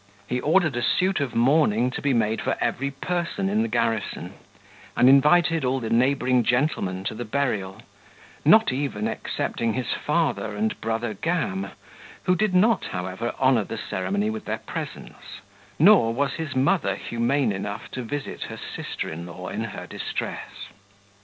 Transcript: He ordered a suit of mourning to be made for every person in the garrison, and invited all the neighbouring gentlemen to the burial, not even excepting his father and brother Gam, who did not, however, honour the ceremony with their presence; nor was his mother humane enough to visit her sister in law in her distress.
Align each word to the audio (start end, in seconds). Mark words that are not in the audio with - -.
He 0.25 0.41
ordered 0.41 0.75
a 0.75 0.81
suit 0.81 1.19
of 1.19 1.35
mourning 1.35 1.91
to 1.91 2.01
be 2.01 2.11
made 2.11 2.41
for 2.41 2.57
every 2.59 2.89
person 2.89 3.49
in 3.49 3.61
the 3.61 3.67
garrison, 3.67 4.33
and 4.97 5.07
invited 5.07 5.63
all 5.63 5.79
the 5.79 5.91
neighbouring 5.91 6.41
gentlemen 6.43 7.03
to 7.03 7.13
the 7.13 7.23
burial, 7.23 7.83
not 8.43 8.71
even 8.71 9.07
excepting 9.07 9.73
his 9.73 9.93
father 9.93 10.55
and 10.55 10.81
brother 10.81 11.13
Gam, 11.13 11.67
who 12.23 12.35
did 12.35 12.55
not, 12.55 12.85
however, 12.85 13.35
honour 13.39 13.63
the 13.65 13.77
ceremony 13.77 14.31
with 14.31 14.45
their 14.45 14.57
presence; 14.57 15.41
nor 15.77 16.11
was 16.11 16.33
his 16.33 16.55
mother 16.55 16.95
humane 16.95 17.51
enough 17.51 17.91
to 17.91 18.01
visit 18.01 18.45
her 18.45 18.57
sister 18.57 19.07
in 19.07 19.27
law 19.27 19.49
in 19.49 19.65
her 19.65 19.85
distress. 19.85 20.69